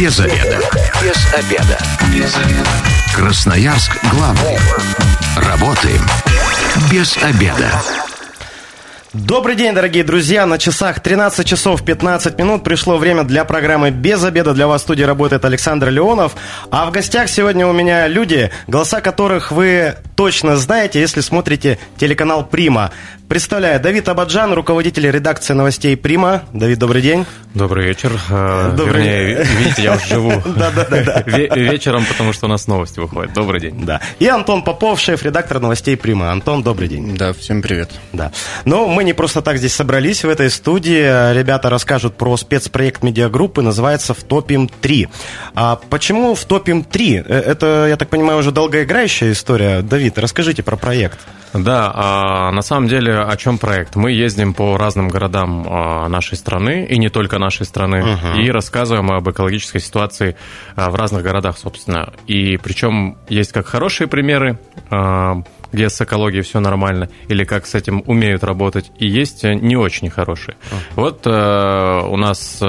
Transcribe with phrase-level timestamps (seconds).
[0.00, 0.58] Без обеда.
[1.02, 1.78] Без обеда.
[2.10, 2.70] Без обеда.
[3.14, 4.56] Красноярск главный.
[5.36, 6.00] Работаем
[6.90, 7.70] без обеда.
[9.12, 10.46] Добрый день, дорогие друзья.
[10.46, 14.54] На часах 13 часов 15 минут пришло время для программы «Без обеда».
[14.54, 16.34] Для вас в студии работает Александр Леонов.
[16.70, 22.46] А в гостях сегодня у меня люди, голоса которых вы точно знаете, если смотрите телеканал
[22.46, 22.90] «Прима».
[23.30, 26.42] Представляю, Давид Абаджан, руководитель редакции новостей «Прима».
[26.52, 27.24] Давид, добрый день.
[27.54, 28.10] Добрый вечер.
[28.28, 30.30] Э, добрый Вернее, видите, я уже живу
[31.54, 33.32] вечером, потому что у нас новости выходят.
[33.32, 33.86] Добрый день.
[33.86, 34.00] Да.
[34.18, 36.32] И Антон Попов, шеф-редактор новостей «Прима».
[36.32, 37.16] Антон, добрый день.
[37.16, 37.92] Да, всем привет.
[38.12, 38.32] Да.
[38.64, 41.32] Ну, мы не просто так здесь собрались в этой студии.
[41.32, 45.08] Ребята расскажут про спецпроект медиагруппы, называется «Втопим-3».
[45.54, 47.24] А почему «Втопим-3»?
[47.28, 49.82] Э, это, я так понимаю, уже долгоиграющая история.
[49.82, 51.20] Давид, расскажите про проект.
[51.52, 53.96] Да, а на самом деле о чем проект?
[53.96, 58.38] Мы ездим по разным городам а, нашей страны, и не только нашей страны, угу.
[58.38, 60.36] и рассказываем об экологической ситуации
[60.76, 62.12] а, в разных городах, собственно.
[62.26, 64.58] И причем есть как хорошие примеры,
[64.90, 69.76] а, где с экологией все нормально, или как с этим умеют работать, и есть не
[69.76, 70.56] очень хорошие.
[70.96, 72.60] Вот у нас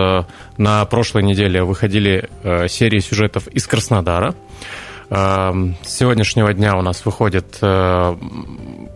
[0.57, 2.29] на прошлой неделе выходили
[2.67, 4.35] серии сюжетов из Краснодара.
[5.11, 8.15] С сегодняшнего дня у нас выходит э,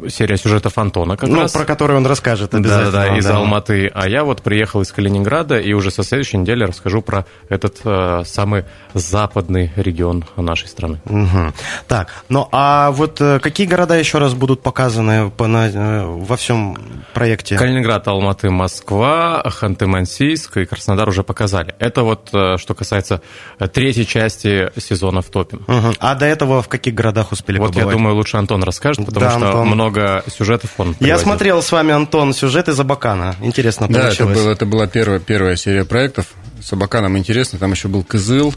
[0.10, 1.52] серия сюжетов Антона как ну, раз.
[1.52, 2.92] про которую он расскажет обязательно.
[2.92, 3.38] Да, да, из да.
[3.38, 3.92] Алматы.
[3.94, 8.24] А я вот приехал из Калининграда и уже со следующей недели расскажу про этот э,
[8.26, 11.02] самый западный регион нашей страны.
[11.06, 11.54] Угу.
[11.88, 16.36] Так, ну а вот э, какие города еще раз будут показаны по, на, э, во
[16.38, 16.78] всем
[17.14, 17.58] проекте?
[17.58, 21.76] Калининград, Алматы, Москва, Ханты-Мансийск и Краснодар уже показали.
[21.80, 23.22] Это вот э, что касается
[23.60, 25.58] э, третьей части сезона в топе.
[25.58, 25.94] Угу.
[26.00, 27.86] А до этого в каких городах успели вот побывать?
[27.86, 29.68] Вот я думаю, лучше Антон расскажет, потому да, что Антон.
[29.68, 29.95] много
[30.28, 31.08] сюжетов он приводит.
[31.08, 33.36] Я смотрел с вами, Антон, сюжет из Абакана.
[33.42, 34.18] Интересно получилось.
[34.18, 36.28] Да, это, было, это была первая, первая серия проектов.
[36.62, 37.60] С Абаканом интересно.
[37.60, 38.54] Там еще был Кызыл,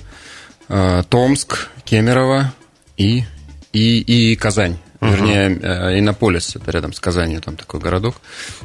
[0.69, 2.53] э, Томск, Кемерово
[2.97, 3.25] и,
[3.73, 4.79] и, и Казань.
[5.01, 5.11] Uh-huh.
[5.13, 8.17] Вернее, э, Иннополис, это рядом с Казанью, там такой городок.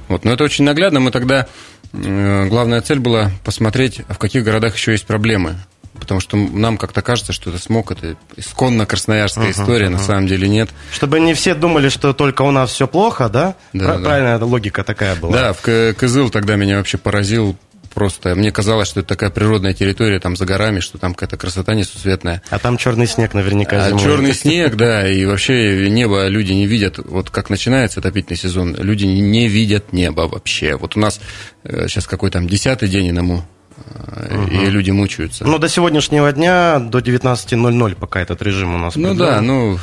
[0.08, 0.26] Вот.
[0.26, 1.00] Но это очень наглядно.
[1.00, 1.48] Мы тогда...
[1.94, 5.58] Э, главная цель была посмотреть, в каких городах еще есть проблемы
[6.04, 9.92] потому что нам как-то кажется, что это смог, это исконно красноярская uh-huh, история, uh-huh.
[9.92, 10.70] на самом деле нет.
[10.92, 13.56] Чтобы не все думали, что только у нас все плохо, да?
[13.72, 14.46] да Правильная да.
[14.46, 15.32] логика такая была.
[15.32, 17.56] Да, в Кызыл тогда меня вообще поразил
[17.94, 18.36] просто.
[18.36, 22.42] Мне казалось, что это такая природная территория там за горами, что там какая-то красота несусветная.
[22.50, 24.02] А там черный снег наверняка зимой.
[24.02, 26.98] А черный снег, да, и вообще небо люди не видят.
[26.98, 30.76] Вот как начинается отопительный сезон, люди не видят небо вообще.
[30.76, 31.20] Вот у нас
[31.64, 33.46] сейчас э, какой там десятый день, и нам
[34.08, 34.52] угу.
[34.52, 35.46] и люди мучаются.
[35.46, 39.78] Но до сегодняшнего дня, до 19.00 пока этот режим у нас Ну да, ну...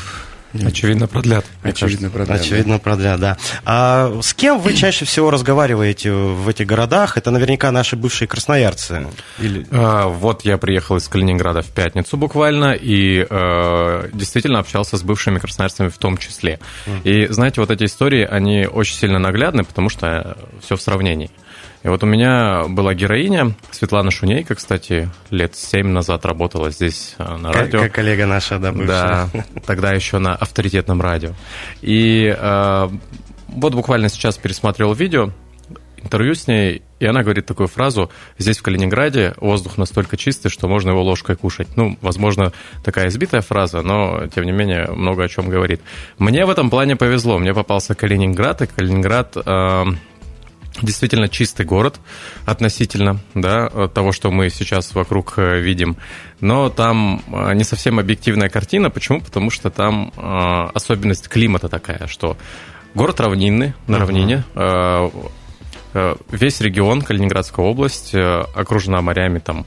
[0.52, 1.44] Очевидно, продлят.
[1.62, 2.40] Очевидно, продлят.
[2.40, 2.80] Очевидно, да.
[2.80, 3.36] продлят, да.
[3.64, 7.16] А с кем вы чаще всего разговариваете в этих городах?
[7.16, 9.06] Это наверняка наши бывшие красноярцы.
[9.38, 9.66] Или...
[9.70, 15.38] А, вот я приехал из Калининграда в пятницу буквально и э, действительно общался с бывшими
[15.38, 16.58] красноярцами в том числе.
[16.86, 17.02] Mm.
[17.04, 21.30] И знаете, вот эти истории, они очень сильно наглядны, потому что все в сравнении.
[21.82, 27.36] И вот у меня была героиня, Светлана Шунейка, кстати, лет семь назад работала здесь э,
[27.36, 27.80] на радио.
[27.80, 29.28] Как коллега наша, да, бывшая.
[29.32, 31.32] Да, тогда еще на авторитетном радио.
[31.80, 32.88] И э,
[33.48, 35.30] вот буквально сейчас пересмотрел видео,
[36.02, 40.68] интервью с ней, и она говорит такую фразу, здесь в Калининграде воздух настолько чистый, что
[40.68, 41.68] можно его ложкой кушать.
[41.76, 42.52] Ну, возможно,
[42.84, 45.80] такая избитая фраза, но, тем не менее, много о чем говорит.
[46.18, 49.36] Мне в этом плане повезло, мне попался Калининград, и Калининград...
[49.44, 49.84] Э,
[50.82, 52.00] действительно чистый город
[52.46, 55.96] относительно да, того, что мы сейчас вокруг э, видим.
[56.40, 58.90] Но там э, не совсем объективная картина.
[58.90, 59.20] Почему?
[59.20, 62.36] Потому что там э, особенность климата такая, что
[62.94, 64.44] город равнинный, на равнине,
[66.30, 69.66] весь регион, Калининградская область, окружена морями там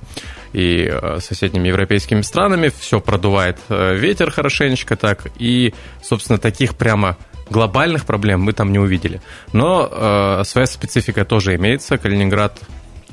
[0.54, 0.90] и
[1.20, 7.18] соседними европейскими странами, все продувает ветер хорошенечко так, и, собственно, таких прямо
[7.50, 9.22] глобальных проблем мы там не увидели.
[9.52, 11.98] Но э, своя специфика тоже имеется.
[11.98, 12.60] Калининград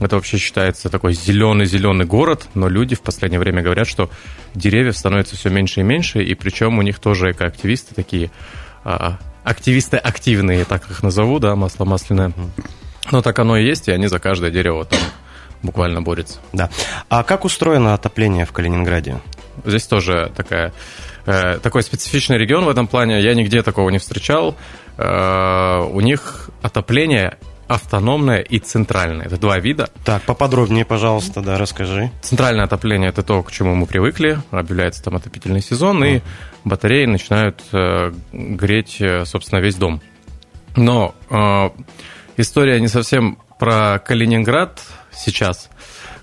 [0.01, 4.11] это вообще считается такой зеленый-зеленый город, но люди в последнее время говорят, что
[4.55, 8.31] деревьев становится все меньше и меньше, и причем у них тоже экоактивисты такие,
[8.85, 9.11] э,
[9.45, 12.33] активисты активные, так их назову, да, масло масляное.
[13.13, 14.99] Но так оно и есть, и они за каждое дерево там
[15.63, 16.39] буквально борются.
[16.55, 16.71] Да.
[17.11, 19.21] А как устроено отопление в Калининграде?
[19.67, 20.73] Здесь тоже такая
[21.25, 23.21] такой специфичный регион в этом плане.
[23.21, 24.57] Я нигде такого не встречал.
[24.97, 27.39] Э, у них отопление
[27.69, 29.27] автономное и центральное.
[29.27, 29.89] Это два вида.
[30.05, 32.11] Так, поподробнее, пожалуйста, да, расскажи.
[32.21, 34.39] Центральное отопление– это то, к чему мы привыкли.
[34.51, 36.21] Объявляется там отопительный сезон, и
[36.65, 40.03] батареи начинают э, греть, собственно, весь дом.
[40.77, 41.15] Но
[42.37, 44.81] история не совсем про Калининград
[45.13, 45.69] сейчас.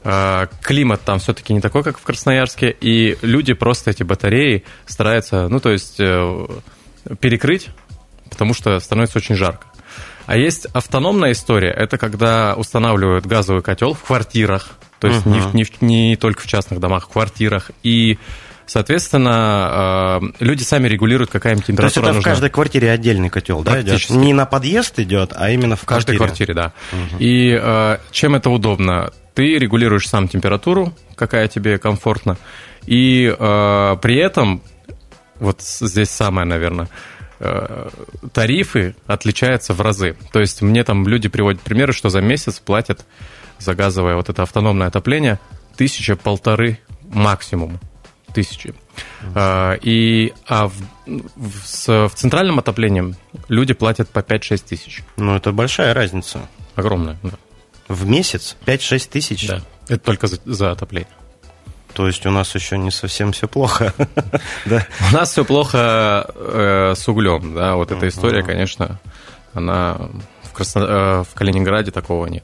[0.04, 5.48] Э, климат там все-таки не такой, как в Красноярске, и люди просто эти батареи стараются,
[5.50, 6.48] ну, то есть э,
[7.20, 7.70] перекрыть,
[8.30, 9.68] потому что становится очень жарко.
[10.26, 15.54] А есть автономная история, это когда устанавливают газовый котел в квартирах, то есть uh-huh.
[15.54, 18.18] не, не, не только в частных домах, в квартирах, и
[18.70, 21.88] Соответственно, э, люди сами регулируют, какая им температура нужна.
[21.88, 22.32] То есть это нужна.
[22.32, 24.10] в каждой квартире отдельный котел, да, идет?
[24.10, 26.74] Не на подъезд идет, а именно в, в каждой квартире, да.
[26.92, 27.16] Угу.
[27.20, 29.14] И чем это удобно?
[29.38, 32.40] Ты регулируешь сам температуру, какая тебе комфортна,
[32.88, 34.64] и э, при этом,
[35.36, 36.90] вот здесь самое, наверное,
[38.34, 40.16] тарифы отличаются в разы.
[40.32, 43.06] То есть мне там люди приводят примеры, что за месяц платят
[43.60, 45.40] за газовое вот это автономное отопление
[45.76, 47.80] тысяча полторы максимум
[48.34, 48.74] тысячи.
[49.22, 49.80] Uh-huh.
[49.84, 50.74] И а в,
[51.06, 53.14] в, с, в центральном отоплении
[53.50, 55.04] люди платят по 5-6 тысяч.
[55.16, 56.40] Ну, это большая разница.
[56.76, 57.34] Огромная, да.
[57.88, 59.48] В месяц 5-6 тысяч?
[59.48, 61.10] Да, это только за, за отопление.
[61.94, 63.94] То есть у нас еще не совсем все плохо.
[64.66, 64.86] да.
[65.10, 69.00] У нас все плохо э, с углем, да, вот эта история, конечно,
[69.54, 69.98] она
[70.44, 70.80] в, Красно...
[70.80, 72.44] э, в Калининграде такого нет.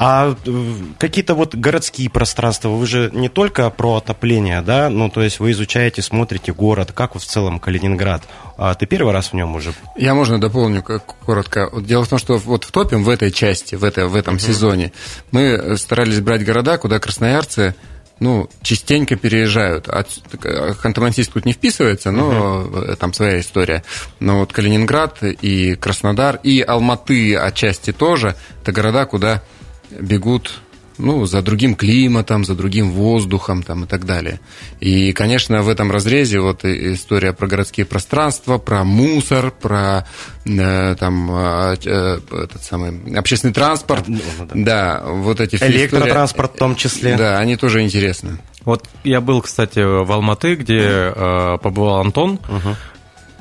[0.00, 5.22] А э, какие-то вот городские пространства, вы же не только про отопление, да, ну, то
[5.22, 8.22] есть вы изучаете, смотрите город, как в целом Калининград.
[8.56, 9.74] А ты первый раз в нем уже?
[9.96, 11.68] Я, можно, дополню коротко.
[11.80, 14.46] Дело в том, что вот в топим в этой части, в, этой, в этом uh-huh.
[14.46, 14.92] сезоне,
[15.32, 17.74] мы старались брать города, куда красноярцы
[18.20, 19.88] ну, частенько переезжают.
[19.88, 22.96] От, Ханты-Мансийск тут не вписывается, но uh-huh.
[22.96, 23.82] там своя история.
[24.20, 29.42] Но вот Калининград и Краснодар, и Алматы отчасти тоже, это города, куда
[29.90, 30.60] бегут
[30.98, 34.40] ну, за другим климатом, за другим воздухом там, и так далее.
[34.80, 40.06] И, конечно, в этом разрезе вот история про городские пространства, про мусор, про
[40.44, 44.04] э, там, э, э, этот самый общественный транспорт.
[44.08, 45.00] Ну, ну, да.
[45.00, 47.16] да, вот эти все Электротранспорт истории, в том числе.
[47.16, 48.38] Да, они тоже интересны.
[48.64, 52.40] Вот я был, кстати, в Алматы, где э, побывал Антон.
[52.48, 52.76] Угу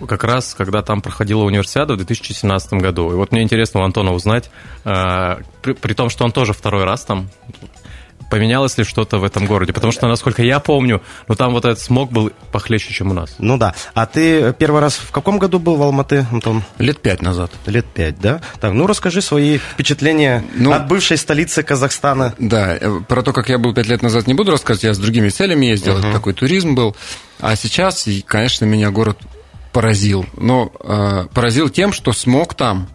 [0.05, 3.11] как раз, когда там проходила универсиада в 2017 году.
[3.11, 4.49] И вот мне интересно у Антона узнать,
[4.85, 7.29] э, при, при том, что он тоже второй раз там,
[8.29, 9.73] поменялось ли что-то в этом городе?
[9.73, 13.35] Потому что, насколько я помню, ну там вот этот смог был похлеще, чем у нас.
[13.39, 13.73] Ну да.
[13.93, 16.63] А ты первый раз в каком году был в Алматы, Антон?
[16.77, 17.51] Лет пять назад.
[17.65, 18.41] Лет пять, да?
[18.59, 22.33] Так, ну расскажи свои впечатления ну, от бывшей столицы Казахстана.
[22.37, 24.83] Да, э, про то, как я был пять лет назад, не буду рассказывать.
[24.83, 26.13] Я с другими целями ездил, uh-huh.
[26.13, 26.95] такой туризм был.
[27.39, 29.17] А сейчас, конечно, меня город
[29.77, 30.25] поразил.
[30.35, 32.89] Но э, поразил тем, что смог там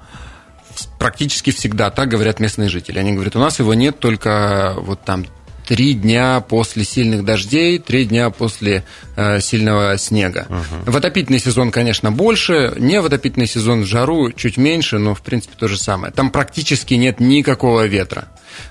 [0.99, 2.99] практически всегда, так говорят местные жители.
[2.99, 5.25] Они говорят, у нас его нет только вот там
[5.65, 8.83] три дня после сильных дождей, три дня после
[9.15, 10.49] э, сильного снега.
[10.49, 10.91] Uh-huh.
[10.91, 15.23] В отопительный сезон, конечно, больше, не в отопительный сезон в жару чуть меньше, но в
[15.23, 16.13] принципе то же самое.
[16.13, 18.27] Там практически нет никакого ветра.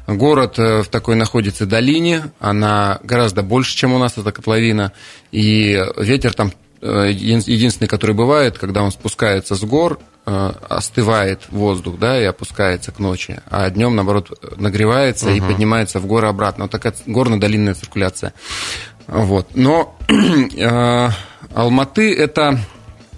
[0.05, 4.91] Город э, в такой находится долине, она гораздо больше, чем у нас, эта котловина,
[5.31, 11.99] и ветер там Э, единственный, который бывает, когда он спускается с гор, э, остывает воздух,
[11.99, 15.35] да, и опускается к ночи, а днем, наоборот, нагревается угу.
[15.35, 16.65] и поднимается в горы обратно.
[16.65, 18.33] Вот такая горно-долинная циркуляция.
[19.07, 19.49] Вот.
[19.55, 21.09] Но э,
[21.53, 22.59] Алматы это...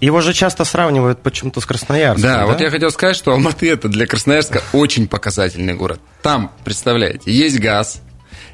[0.02, 2.24] Его же часто сравнивают почему-то с Красноярском.
[2.24, 6.02] Да, да, вот я хотел сказать, что Алматы это для Красноярска очень показательный город.
[6.22, 8.02] Там, представляете, есть газ,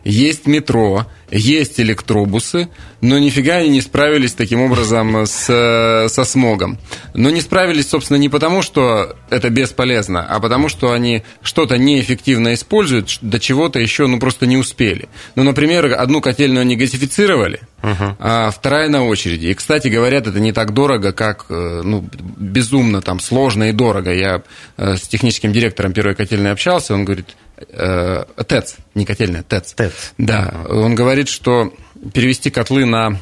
[0.03, 2.69] есть метро, есть электробусы,
[3.01, 6.77] но нифига они не справились таким образом с, со смогом.
[7.13, 12.53] Но не справились, собственно, не потому, что это бесполезно, а потому, что они что-то неэффективно
[12.53, 15.07] используют, до чего-то еще ну, просто не успели.
[15.35, 18.15] Ну, например, одну котельную они газифицировали, uh-huh.
[18.19, 19.47] а вторая на очереди.
[19.47, 22.07] И, кстати, говорят, это не так дорого, как э, ну,
[22.37, 24.13] безумно там сложно и дорого.
[24.13, 24.41] Я
[24.77, 27.27] э, с техническим директором первой котельной общался, он говорит,
[27.71, 29.73] э, ТЭЦ, не котельная, ТЭЦ.
[29.73, 30.13] ТЭЦ.
[30.17, 31.73] Да, он говорит, что
[32.13, 33.19] перевести котлы на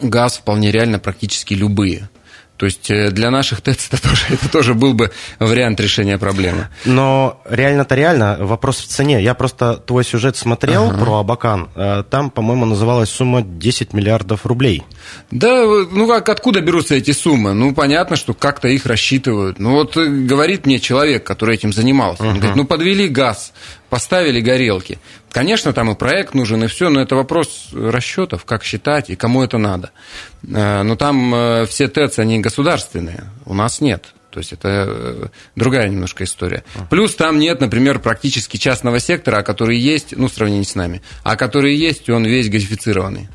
[0.00, 2.08] газ вполне реально практически любые.
[2.56, 6.68] То есть э, для наших ТЭЦ это тоже, это тоже был бы вариант решения проблемы.
[6.84, 9.22] Но реально-то реально вопрос в цене.
[9.22, 10.98] Я просто твой сюжет смотрел ага.
[10.98, 11.68] про Абакан.
[11.74, 14.82] Э, там, по-моему, называлась сумма 10 миллиардов рублей.
[15.30, 17.52] Да, ну как, откуда берутся эти суммы?
[17.52, 19.58] Ну, понятно, что как-то их рассчитывают.
[19.58, 22.22] Ну, вот э, говорит мне человек, который этим занимался.
[22.22, 23.52] Он говорит, ну, подвели газ,
[23.88, 24.98] поставили горелки.
[25.30, 29.42] Конечно, там и проект нужен, и все, но это вопрос расчетов, как считать и кому
[29.42, 29.90] это надо.
[30.42, 34.06] Э, но там э, все ТЭЦ, они государственные, у нас нет.
[34.30, 36.62] То есть это э, другая немножко история.
[36.90, 41.00] Плюс там нет, например, практически частного сектора, а который есть, ну, в сравнении с нами,
[41.22, 43.28] а который есть, он весь газифицированный.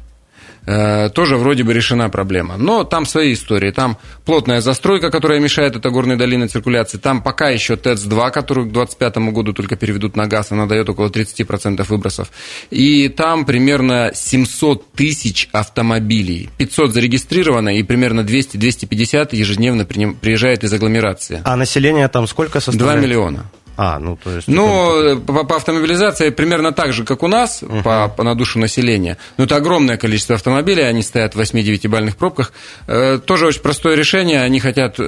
[0.65, 2.57] Э, тоже вроде бы решена проблема.
[2.57, 3.71] Но там свои истории.
[3.71, 6.97] Там плотная застройка, которая мешает этой горной долине циркуляции.
[6.97, 11.09] Там пока еще ТЭЦ-2, которую к 2025 году только переведут на газ, она дает около
[11.09, 12.31] 30% выбросов.
[12.69, 16.49] И там примерно 700 тысяч автомобилей.
[16.57, 21.41] 500 зарегистрировано, и примерно 200-250 ежедневно приезжает из агломерации.
[21.43, 23.01] А население там сколько составляет?
[23.01, 23.45] 2 миллиона.
[23.77, 24.47] А, ну то есть...
[24.47, 27.83] Ну, по, по автомобилизации примерно так же, как у нас, uh-huh.
[27.83, 29.17] по, по на душу населения.
[29.37, 32.53] Но это огромное количество автомобилей, они стоят в 8-9-бальных пробках.
[32.87, 34.99] Э, тоже очень простое решение, они хотят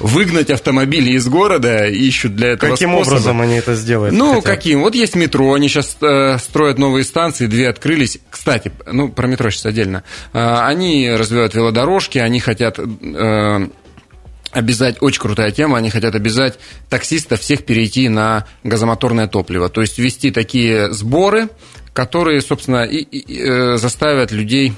[0.00, 3.14] выгнать автомобили из города, ищут для этого Каким способа.
[3.14, 4.14] образом они это сделают?
[4.14, 4.44] Ну, хотят?
[4.44, 4.80] каким?
[4.82, 8.18] Вот есть метро, они сейчас э, строят новые станции, две открылись.
[8.30, 10.04] Кстати, ну, про метро сейчас отдельно.
[10.32, 12.78] Э, они развивают велодорожки, они хотят...
[12.78, 13.68] Э,
[14.52, 19.68] обязать, очень крутая тема, они хотят обязать таксистов всех перейти на газомоторное топливо.
[19.68, 21.48] То есть ввести такие сборы,
[21.92, 24.72] которые, собственно, и, и, э, заставят людей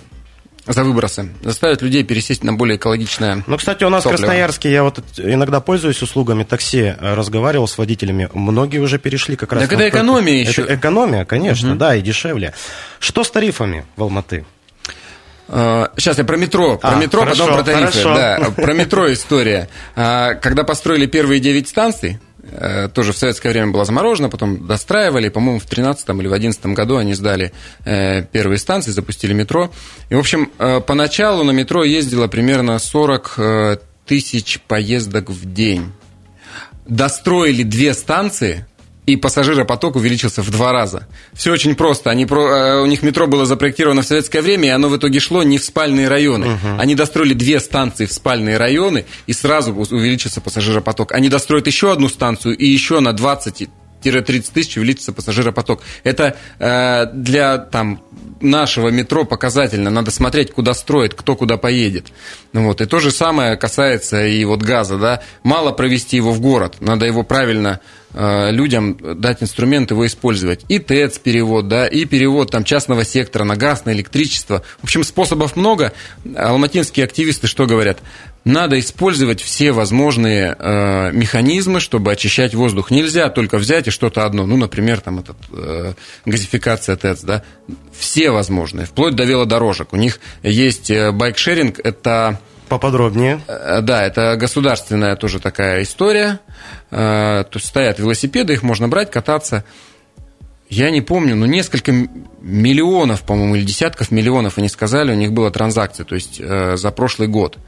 [0.67, 4.19] за выбросы, заставят людей пересесть на более экологичное Ну, кстати, у нас топливо.
[4.19, 9.37] в Красноярске, я вот иногда пользуюсь услугами такси, э, разговаривал с водителями, многие уже перешли
[9.37, 9.63] как раз...
[9.63, 10.63] Так это экономия еще.
[10.63, 11.79] Это экономия, конечно, угу.
[11.79, 12.55] да, и дешевле.
[12.99, 14.45] Что с тарифами в Алматы?
[15.51, 18.03] Сейчас я про метро, про а, метро, хорошо, потом про тарифы.
[18.03, 18.15] Хорошо.
[18.15, 19.69] Да, про метро история.
[19.97, 25.29] А, когда построили первые 9 станций, э, тоже в советское время было заморожено, потом достраивали,
[25.29, 27.53] по-моему, в 13 или в 11 году они сдали
[27.85, 29.73] э, первые станции, запустили метро.
[30.09, 35.93] И, в общем, э, поначалу на метро ездило примерно 40 тысяч поездок в день.
[36.87, 38.67] Достроили две станции,
[39.13, 41.07] и пассажиропоток увеличился в два раза.
[41.33, 42.11] Все очень просто.
[42.11, 45.21] Они про, э, у них метро было запроектировано в советское время, и оно в итоге
[45.21, 46.55] шло не в спальные районы.
[46.55, 46.79] Угу.
[46.79, 51.13] Они достроили две станции в спальные районы, и сразу увеличился пассажиропоток.
[51.13, 53.69] Они достроят еще одну станцию, и еще на 20
[54.03, 55.83] 30 тысяч увеличится пассажиропоток.
[56.05, 58.03] Это э, для там,
[58.41, 59.91] нашего метро показательно.
[59.91, 62.07] Надо смотреть, куда строит, кто куда поедет.
[62.53, 62.81] Ну вот.
[62.81, 64.97] И то же самое касается и вот газа.
[64.97, 65.23] Да?
[65.43, 66.77] Мало провести его в город.
[66.81, 67.81] Надо его правильно
[68.13, 70.65] людям дать инструмент его использовать.
[70.69, 74.63] И ТЭЦ перевод, да, и перевод там частного сектора на газ, на электричество.
[74.81, 75.93] В общем, способов много.
[76.37, 77.99] Алматинские активисты что говорят?
[78.45, 82.91] Надо использовать все возможные э, механизмы, чтобы очищать воздух.
[82.91, 84.47] Нельзя только взять и что-то одно.
[84.47, 85.93] Ну, например, там этот, э,
[86.25, 87.43] газификация ТЭЦ, да.
[87.97, 89.93] Все возможные, вплоть до велодорожек.
[89.93, 92.41] У них есть э, байкшеринг, это
[92.71, 93.41] Поподробнее.
[93.49, 96.39] Э, да, это государственная тоже такая история.
[96.91, 99.65] Э, то есть стоят велосипеды, их можно брать, кататься.
[100.69, 101.93] Я не помню, но несколько
[102.41, 106.91] миллионов, по-моему, или десятков миллионов, они сказали, у них было транзакций, то есть э, за
[106.93, 107.59] прошлый год.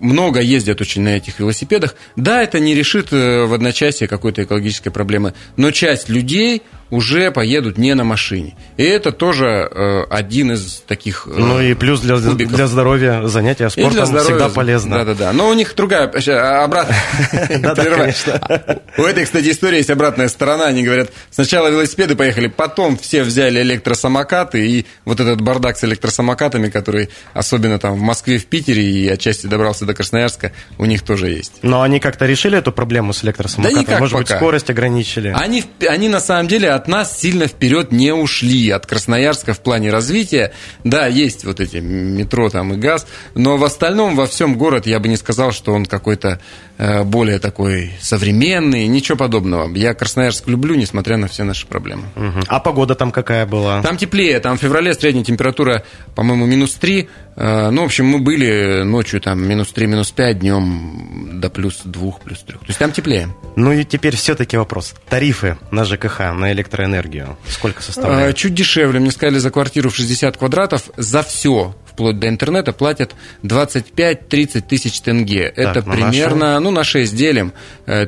[0.00, 1.94] Много ездят очень на этих велосипедах.
[2.16, 7.78] Да, это не решит э, в одночасье какой-то экологической проблемы, но часть людей уже поедут
[7.78, 8.56] не на машине.
[8.76, 13.68] И это тоже э, один из таких э, Ну и плюс для, для здоровья занятия
[13.68, 14.96] спортом для здоровья, всегда полезно.
[14.98, 15.32] Да-да-да.
[15.32, 16.96] Но у них другая, а, обратная.
[18.96, 20.66] У этой, кстати, истории есть обратная сторона.
[20.66, 26.68] Они говорят, сначала велосипеды поехали, потом все взяли электросамокаты, и вот этот бардак с электросамокатами,
[26.68, 31.28] который особенно там в Москве, в Питере и отчасти добрался до Красноярска, у них тоже
[31.28, 31.52] есть.
[31.62, 33.84] Но они как-то решили эту проблему с электросамокатами?
[33.84, 35.34] Да Может быть, скорость ограничили?
[35.36, 39.90] Они, они на самом деле от нас сильно вперед не ушли, от Красноярска в плане
[39.90, 40.52] развития.
[40.84, 45.00] Да, есть вот эти метро там и газ, но в остальном во всем город я
[45.00, 46.40] бы не сказал, что он какой-то
[46.78, 49.72] э, более такой современный, ничего подобного.
[49.74, 52.04] Я Красноярск люблю, несмотря на все наши проблемы.
[52.16, 52.40] Угу.
[52.46, 53.82] А погода там какая была?
[53.82, 57.08] Там теплее, там в феврале средняя температура, по-моему, минус 3.
[57.38, 61.82] Э, ну, в общем, мы были ночью там минус 3, минус 5, днем до плюс
[61.84, 62.58] 2, плюс 3.
[62.58, 63.28] То есть там теплее.
[63.54, 64.94] Ну и теперь все-таки вопрос.
[65.08, 68.36] Тарифы на ЖКХ, на электроэнергию, сколько составляют?
[68.36, 68.98] Чуть дешевле.
[68.98, 73.14] Мне сказали, за квартиру в 60 квадратов за все вплоть до интернета, платят
[73.44, 75.52] 25-30 тысяч тенге.
[75.54, 76.64] Так, Это примерно, нашу...
[76.64, 77.52] ну, на 6 делим,
[77.86, 78.06] 3-4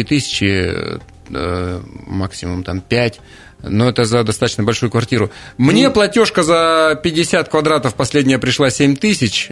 [0.00, 0.98] э, тысячи,
[1.30, 3.20] э, максимум там 5
[3.62, 5.30] но это за достаточно большую квартиру.
[5.56, 9.50] Мне ну, платежка за 50 квадратов последняя пришла 7 тысяч.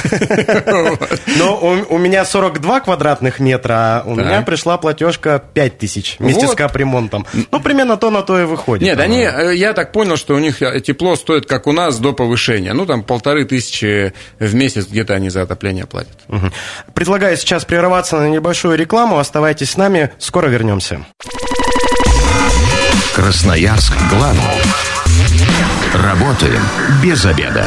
[1.38, 6.56] Но у, меня 42 квадратных метра, а у меня пришла платежка 5 тысяч вместе с
[6.56, 7.26] капремонтом.
[7.52, 8.84] Ну, примерно то на то и выходит.
[8.84, 12.00] Нет, они, э, я так понял, что у них э, тепло стоит, как у нас,
[12.00, 12.74] до повышения.
[12.74, 16.18] Ну, там полторы тысячи в месяц где-то они за отопление платят.
[16.94, 19.20] Предлагаю сейчас прерваться на небольшую рекламу.
[19.20, 21.06] Оставайтесь с нами, скоро вернемся.
[23.14, 24.42] Красноярск главный.
[25.94, 26.62] Работаем
[27.02, 27.66] без обеда.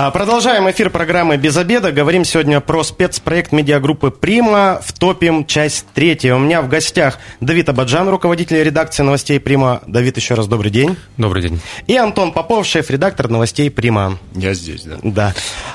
[0.00, 1.90] А, продолжаем эфир программы «Без обеда».
[1.90, 4.80] Говорим сегодня про спецпроект медиагруппы «Прима».
[4.84, 6.34] В топим часть третья.
[6.34, 9.80] У меня в гостях Давид Абаджан, руководитель редакции новостей «Прима».
[9.86, 10.96] Давид, еще раз добрый день.
[11.16, 11.60] Добрый день.
[11.86, 14.18] И Антон Попов, шеф-редактор новостей «Прима».
[14.34, 14.98] Я здесь, да.
[15.02, 15.34] Да.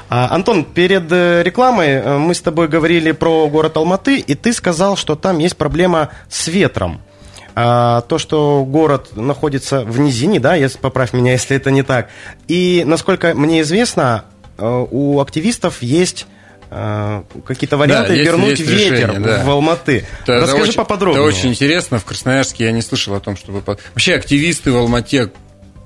[0.10, 4.54] А, Антон, перед э, рекламой э, мы с тобой говорили про город Алматы, и ты
[4.54, 7.02] сказал, что там есть проблема с ветром.
[7.56, 12.10] А, то, что город находится в низине, да, если поправь меня, если это не так.
[12.48, 14.26] И, насколько мне известно,
[14.58, 16.26] э, у активистов есть
[16.72, 19.44] э, какие-то варианты Да, есть- вернуть есть ветер решение, да.
[19.44, 20.06] в Алматы.
[20.24, 21.28] Это- это Расскажи очень- поподробнее.
[21.28, 22.00] Это очень интересно.
[22.00, 23.62] В Красноярске я не слышал о том, чтобы...
[23.66, 25.30] Вообще активисты в Алмате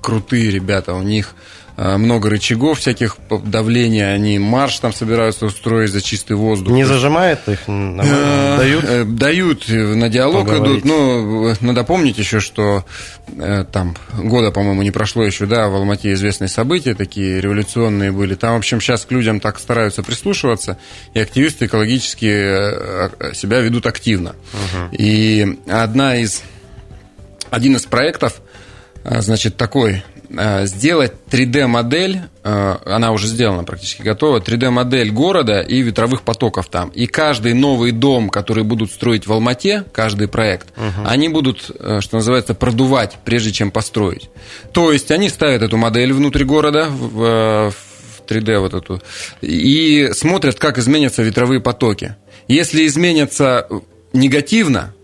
[0.00, 0.94] крутые ребята.
[0.94, 1.34] У них
[1.78, 4.08] много рычагов всяких давления.
[4.12, 6.74] Они марш там собираются устроить за чистый воздух.
[6.74, 7.60] Не зажимает их?
[7.68, 8.84] Э, Дают?
[8.84, 10.80] э, Дают, э, на диалог Поговорить.
[10.80, 10.84] идут.
[10.84, 12.84] Ну, э, надо помнить еще, что
[13.28, 18.34] э, там года, по-моему, не прошло еще, да, в Алмате известные события такие революционные были.
[18.34, 20.78] Там, в общем, сейчас к людям так стараются прислушиваться,
[21.14, 24.34] и активисты экологически э, э, себя ведут активно.
[24.90, 26.42] И одна из,
[27.50, 28.40] один из проектов,
[29.04, 35.80] э, значит, такой, э, сделать 3D-модель, э, она уже сделана практически готова, 3D-модель города и
[35.80, 36.90] ветровых потоков там.
[36.90, 40.68] И каждый новый дом, который будут строить в Алмате, каждый проект,
[41.04, 44.30] они будут, э, что называется, продувать, прежде чем построить.
[44.72, 49.02] То есть они ставят эту модель внутри города, в, э, в 3D вот эту,
[49.40, 52.16] и смотрят, как изменятся ветровые потоки.
[52.48, 53.66] Если изменятся
[54.12, 54.94] негативно,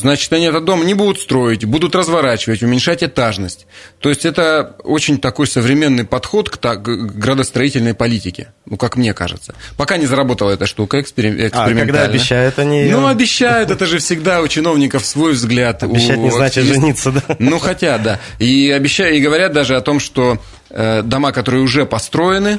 [0.00, 3.66] Значит, они этот дом не будут строить, будут разворачивать, уменьшать этажность.
[4.00, 6.82] То есть это очень такой современный подход к, та- к
[7.18, 9.54] градостроительной политике, ну, как мне кажется.
[9.76, 12.84] Пока не заработала эта штука эксперим- А, когда обещают они?
[12.84, 15.82] Ну, обещают, это же всегда у чиновников свой взгляд.
[15.82, 17.22] Обещать у не значит жениться, да?
[17.38, 18.20] Ну, хотят, да.
[18.38, 20.38] И обещают, и говорят даже о том, что
[20.70, 22.58] э, дома, которые уже построены,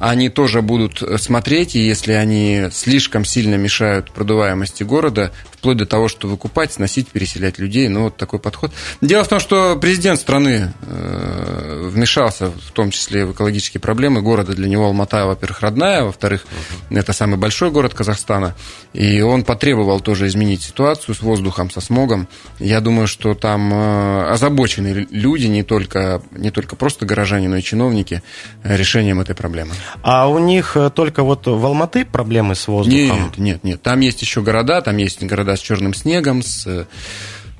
[0.00, 6.08] они тоже будут смотреть, и если они слишком сильно мешают продуваемости города, вплоть до того,
[6.08, 8.72] что выкупать, сносить, переселять людей, ну, вот такой подход.
[9.00, 14.54] Дело в том, что президент страны э, вмешался, в том числе в экологические проблемы города.
[14.54, 16.46] Для него Алмата, во-первых, родная, во-вторых,
[16.90, 18.54] это самый большой город Казахстана,
[18.92, 22.28] и он потребовал тоже изменить ситуацию с воздухом, со смогом.
[22.60, 27.62] Я думаю, что там э, озабочены люди, не только, не только просто горожане, но и
[27.62, 28.22] чиновники,
[28.62, 29.72] э, решением этой проблемы.
[30.02, 32.98] А у них э, только вот в Алматы проблемы с воздухом?
[32.98, 33.82] Нет, нет, нет.
[33.82, 36.84] Там есть еще города, там есть города с черным снегом, с, э,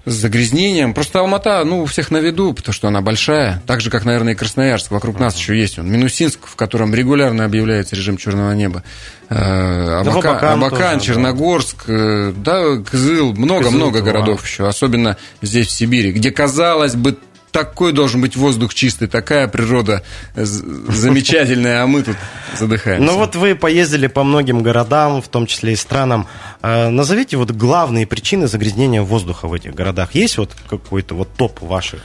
[0.05, 0.95] с загрязнением.
[0.95, 3.63] Просто Алмата, ну, у всех на виду, потому что она большая.
[3.67, 4.91] Так же, как, наверное, и Красноярск.
[4.91, 5.91] Вокруг нас еще есть он.
[5.91, 8.83] Минусинск, в котором регулярно объявляется режим черного неба.
[9.29, 11.01] Э, Да, Абака- Абакан Абакан, тоже, да.
[11.01, 14.67] Черногорск, да, Кызыл, много-много Кызыл, городов еще.
[14.67, 17.19] Особенно здесь, в Сибири, где, казалось бы,
[17.51, 20.03] такой должен быть воздух чистый, такая природа
[20.35, 22.17] з- замечательная, а мы тут
[22.59, 23.05] задыхаемся.
[23.05, 26.27] Ну вот вы поездили по многим городам, в том числе и странам.
[26.63, 30.15] Э, Назовите вот главные причины загрязнения воздуха в этих городах.
[30.15, 32.01] Есть вот какой-то вот топ ваших?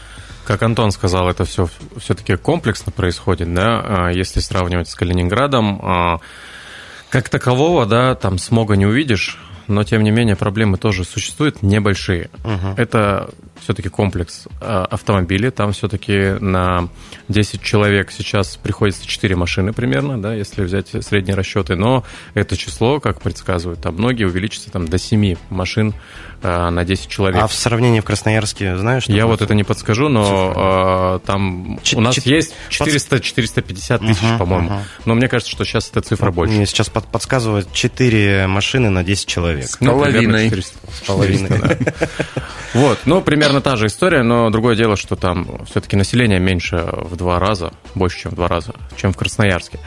[0.46, 5.80] Как Антон сказал, это все все-таки комплексно происходит, да, А, если сравнивать с Калининградом.
[5.82, 6.20] а,
[7.10, 12.30] Как такового, да, там смога не увидишь, но тем не менее проблемы тоже существуют небольшие.
[12.76, 13.30] Это
[13.64, 16.90] все-таки комплекс а, автомобилей, там все-таки на
[17.30, 23.00] 10 человек сейчас приходится 4 машины примерно, да, если взять средние расчеты, но это число,
[23.00, 25.94] как предсказывают там многие, увеличится там до 7 машин
[26.42, 27.42] а, на 10 человек.
[27.42, 29.04] А в сравнении в Красноярске, знаешь?
[29.04, 34.00] что Я вот это не подскажу, но э, там Чет- у нас чет- есть 400-450
[34.00, 34.70] тысяч, Мгм, по-моему.
[34.70, 34.84] мгм.
[35.06, 36.56] Но мне кажется, что сейчас эта цифра больше.
[36.56, 39.70] Мне сейчас под- подсказывают 4 машины на 10 человек.
[39.80, 40.44] Ну, примерно половиной.
[40.50, 41.78] 400, с половиной, да.
[42.74, 47.16] Вот, ну, примерно та же история, но другое дело, что там все-таки население меньше в
[47.16, 49.80] два раза, больше, чем в два раза, чем в Красноярске.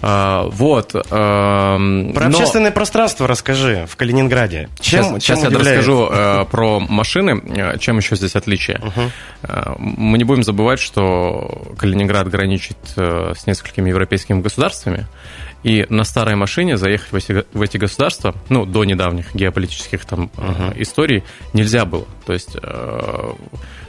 [0.00, 0.94] А, вот.
[0.94, 4.68] эм, Про но- общественное пространство расскажи в Калининграде.
[4.80, 8.80] Чем, Сейчас, чем сейчас я расскажу э, про машины, э, чем еще здесь отличие.
[9.42, 15.06] Э, мы не будем забывать, что Калининград граничит э, с несколькими европейскими государствами,
[15.62, 20.30] и на старой машине заехать в эти, в эти государства, ну, до недавних геополитических там
[20.36, 22.06] э, историй, нельзя было.
[22.26, 23.32] То есть э,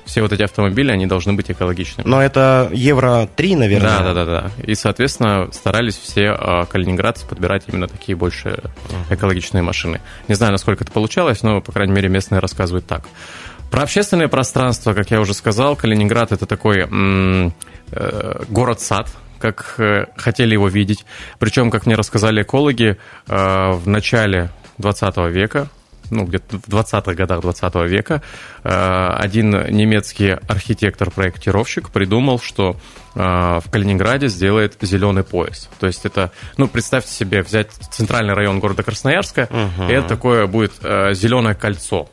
[0.06, 2.08] все вот эти автомобили, они должны быть экологичными.
[2.08, 4.00] Но это Евро-3, наверное.
[4.00, 4.52] Да, да, да, да.
[4.64, 8.64] И, соответственно, старались все э, калининградцы подбирать именно такие больше
[9.10, 10.02] экологичные машины.
[10.28, 13.04] Не знаю, насколько это получалось, но, по крайней мере, местные рассказывают так.
[13.70, 20.54] Про общественное пространство, как я уже сказал, Калининград это такой э, город-сад, как э, хотели
[20.54, 21.06] его видеть.
[21.40, 22.98] Причем, как мне рассказали экологи,
[23.28, 25.70] э, в начале 20 века
[26.12, 28.24] ну, где-то в 20-х годах 20 века
[28.64, 32.78] один немецкий архитектор-проектировщик придумал, что
[33.14, 35.70] в Калининграде сделает зеленый пояс.
[35.80, 39.88] То есть это, ну, представьте себе, взять центральный район города Красноярска, угу.
[39.88, 42.10] и это такое будет зеленое кольцо.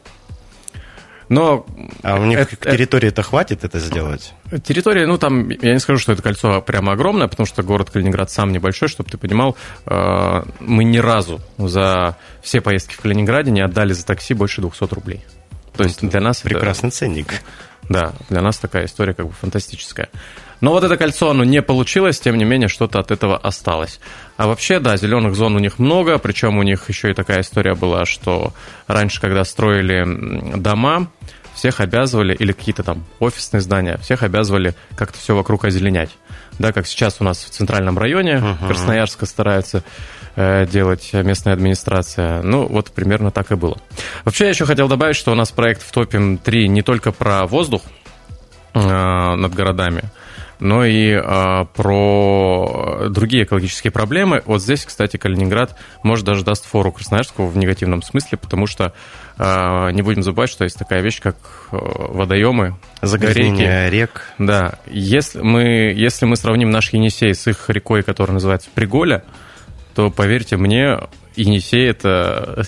[1.29, 1.67] Но
[2.03, 4.33] а у них это, территории-то хватит это сделать?
[4.65, 8.31] Территория, ну там, я не скажу, что это кольцо прямо огромное, потому что город Калининград
[8.31, 13.61] сам небольшой, чтобы ты понимал, э, мы ни разу за все поездки в Калининграде не
[13.61, 15.25] отдали за такси больше 200 рублей.
[15.77, 17.35] То есть для нас прекрасный это, ценник.
[17.89, 20.09] Да, для нас такая история как бы фантастическая.
[20.61, 24.01] Но вот это кольцо, оно не получилось, тем не менее, что-то от этого осталось.
[24.37, 27.75] А вообще, да, зеленых зон у них много, причем у них еще и такая история
[27.75, 28.53] была, что
[28.87, 30.05] раньше, когда строили
[30.59, 31.09] дома,
[31.55, 36.11] всех обязывали, или какие-то там офисные здания, всех обязывали как-то все вокруг озеленять.
[36.59, 38.67] Да, как сейчас у нас в центральном районе uh-huh.
[38.67, 39.83] Красноярска старается
[40.37, 42.43] э, делать местная администрация.
[42.43, 43.79] Ну, вот примерно так и было.
[44.25, 47.47] Вообще, я еще хотел добавить, что у нас проект в топе 3 не только про
[47.47, 47.83] воздух
[48.75, 50.05] э, над городами,
[50.59, 54.43] но и э, про другие экологические проблемы.
[54.47, 58.93] Вот здесь, кстати, Калининград может даже даст фору Красноярску в негативном смысле, потому что
[59.39, 61.37] э, не будем забывать, что есть такая вещь, как
[61.73, 64.23] э, водоемы, загорение рек.
[64.39, 69.25] Да, если мы, если мы сравним наш Енисей с их рекой, которая называется Приголя,
[69.95, 70.99] то, поверьте мне,
[71.37, 72.67] Енисей это...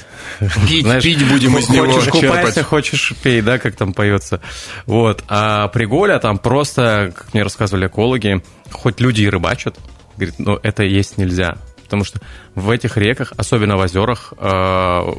[0.69, 4.41] Пить, знаешь, пить будем из него Хочешь купайся, хочешь пей, да, как там поется.
[4.87, 5.25] Вот.
[5.29, 9.77] А Приголя там просто, как мне рассказывали экологи, хоть люди и рыбачат,
[10.17, 11.57] говорит, но это есть нельзя.
[11.89, 12.21] Потому что
[12.55, 15.13] в этих реках, особенно в озерах, э,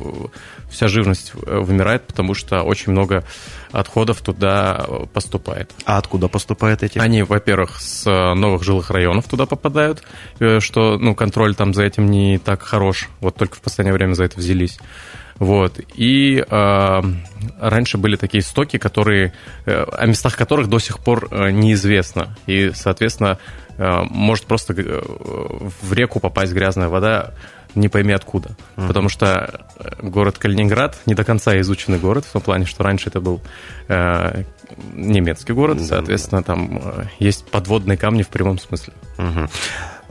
[0.69, 3.23] вся живность э, вымирает, потому что очень много
[3.71, 5.71] отходов туда поступает.
[5.86, 6.99] А откуда поступают эти?
[6.99, 10.03] Они, во-первых, с новых жилых районов туда попадают,
[10.39, 13.10] э, что ну, контроль там за этим не так хорош.
[13.19, 14.77] Вот только в последнее время за это взялись.
[15.39, 15.80] Вот.
[15.95, 17.02] И э,
[17.60, 19.34] раньше были такие стоки, которые,
[19.65, 22.36] э, о местах которых до сих пор э, неизвестно.
[22.45, 23.39] И, соответственно,
[23.78, 25.02] э, может просто э,
[25.82, 27.34] в реку попасть грязная вода
[27.75, 28.49] не пойми откуда.
[28.75, 28.88] Uh-huh.
[28.88, 29.65] Потому что
[30.02, 33.41] город Калининград не до конца изученный город, в том плане, что раньше это был
[33.88, 34.43] э,
[34.93, 38.93] немецкий город, да, соответственно, там э, есть подводные камни в прямом смысле.
[39.17, 39.49] Uh-huh.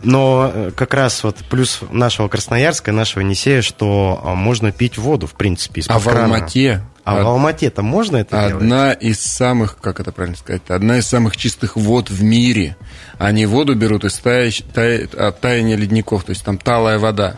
[0.02, 5.34] Но э, как раз вот плюс нашего Красноярска, нашего Енисея, что можно пить воду, в
[5.34, 6.20] принципе, из-под А крана.
[6.20, 6.82] в Алмате?
[7.04, 7.24] А од...
[7.24, 8.62] в Алмате-то можно это одна делать?
[8.62, 12.76] Одна из самых, как это правильно сказать, одна из самых чистых вод в мире.
[13.18, 14.52] Они воду берут из тая...
[14.74, 15.06] Тая...
[15.06, 17.36] от таяния ледников, то есть там талая вода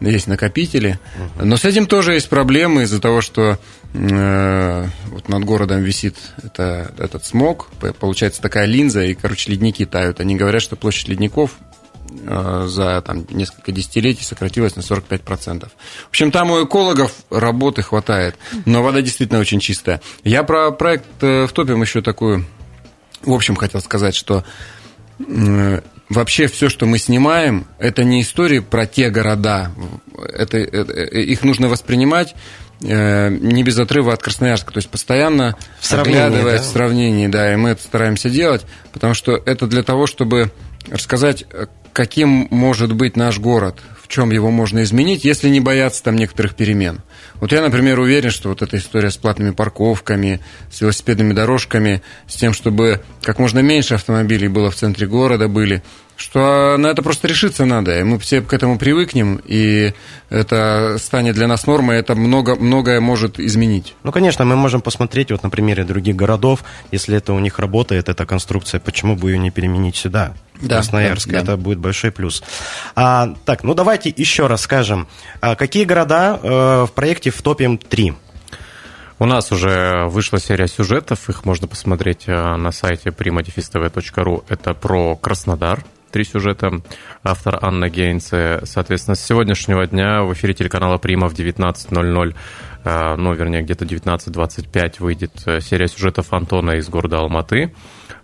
[0.00, 0.98] есть накопители.
[1.40, 3.58] Но с этим тоже есть проблемы из-за того, что
[3.94, 7.68] э, вот над городом висит это, этот смог,
[8.00, 10.20] получается такая линза, и, короче, ледники тают.
[10.20, 11.52] Они говорят, что площадь ледников
[12.24, 15.68] за там, несколько десятилетий сократилась на 45%.
[16.06, 20.00] В общем, там у экологов работы хватает, но вода действительно очень чистая.
[20.24, 22.44] Я про проект э, в топе еще такую,
[23.22, 24.44] в общем, хотел сказать, что
[25.18, 29.72] э, вообще все, что мы снимаем, это не истории про те города.
[30.32, 32.34] Это, это, их нужно воспринимать
[32.82, 36.58] э, не без отрыва от Красноярска, то есть постоянно в сравнении, да?
[36.58, 40.50] в сравнении, да, и мы это стараемся делать, потому что это для того, чтобы
[40.90, 41.44] рассказать,
[41.92, 46.54] каким может быть наш город, в чем его можно изменить, если не бояться там некоторых
[46.54, 47.00] перемен.
[47.40, 52.36] Вот я, например, уверен, что вот эта история с платными парковками, с велосипедными дорожками, с
[52.36, 55.82] тем, чтобы как можно меньше автомобилей было в центре города, были,
[56.16, 59.92] что на это просто решиться надо, и мы все к этому привыкнем, и
[60.30, 63.94] это станет для нас нормой, это много, многое может изменить.
[64.04, 68.08] Ну, конечно, мы можем посмотреть вот на примере других городов, если это у них работает,
[68.08, 70.34] эта конструкция, почему бы ее не переменить сюда?
[70.62, 71.28] Да, Красноярск.
[71.28, 71.40] Да, да.
[71.40, 72.42] Это будет большой плюс.
[72.94, 75.08] А, так, ну давайте еще раз скажем,
[75.40, 78.14] а какие города э, в проекте в топе 3?
[79.18, 84.44] У нас уже вышла серия сюжетов, их можно посмотреть э, на сайте primadefistv.ru.
[84.48, 86.82] Это про Краснодар, три сюжета.
[87.22, 88.60] Автор Анна Гейнце.
[88.64, 92.34] Соответственно, с сегодняшнего дня в эфире телеканала Прима в 19.00, э,
[92.84, 97.74] ну, вернее, где-то 19.25 выйдет э, серия сюжетов Антона из города Алматы.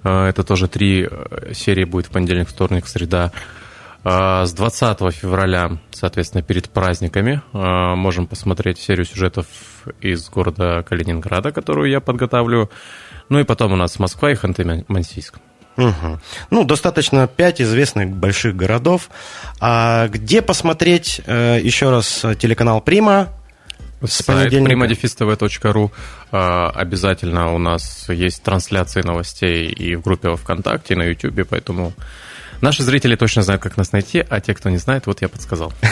[0.04, 1.08] Это тоже три
[1.52, 3.32] серии будет в понедельник, вторник, среда.
[4.04, 9.46] С 20 февраля, соответственно, перед праздниками можем посмотреть серию сюжетов
[10.00, 12.70] из города Калининграда, которую я подготавливаю.
[13.28, 15.40] Ну и потом у нас Москва и Ханты-Мансийск.
[15.78, 16.20] Угу.
[16.50, 19.10] Ну, достаточно пять известных больших городов.
[19.60, 23.28] А где посмотреть э, еще раз телеканал Прима?
[24.04, 25.90] Сайт primadefistv.ru
[26.30, 31.92] Обязательно у нас есть трансляции новостей и в группе ВКонтакте, и на Ютубе, поэтому
[32.60, 35.72] Наши зрители точно знают, как нас найти, а те, кто не знает, вот я подсказал.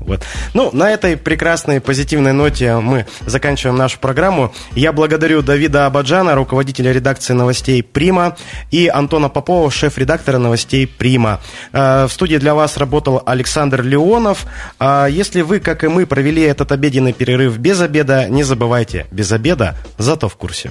[0.00, 0.22] Вот.
[0.52, 4.52] Ну, на этой прекрасной позитивной ноте мы заканчиваем нашу программу.
[4.74, 8.36] Я благодарю Давида Абаджана, руководителя редакции новостей «Прима»,
[8.70, 11.40] и Антона Попова, шеф-редактора новостей «Прима».
[11.72, 14.46] Э, в студии для вас работал Александр Леонов.
[14.78, 19.32] А если вы, как и мы, провели этот обеденный перерыв без обеда, не забывайте, без
[19.32, 20.70] обеда, зато в курсе.